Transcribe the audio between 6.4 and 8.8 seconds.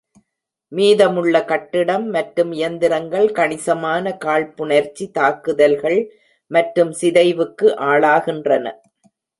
மற்றும் சிதைவுக்கு ஆளாகின்றன.